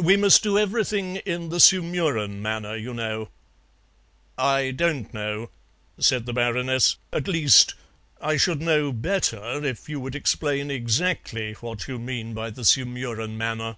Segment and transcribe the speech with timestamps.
[0.00, 3.30] We must do everything in the Sumurun manner, you know."
[4.38, 5.50] "I don't know,"
[5.98, 7.74] said the Baroness; "at least,
[8.20, 13.36] I should know better if you would explain exactly what you mean by the Sumurun
[13.36, 13.74] manner."